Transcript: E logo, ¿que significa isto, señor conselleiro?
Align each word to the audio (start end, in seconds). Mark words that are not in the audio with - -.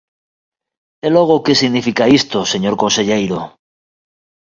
E 1.05 1.07
logo, 1.15 1.43
¿que 1.45 1.53
significa 1.61 2.11
isto, 2.19 2.49
señor 2.53 2.75
conselleiro? 2.83 3.39